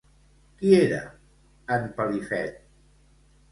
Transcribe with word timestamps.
Qui 0.61 0.71
era 0.77 1.01
en 1.77 1.87
Pelifet? 2.01 2.59